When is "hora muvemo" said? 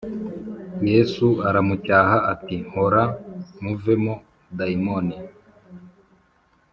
2.71-4.13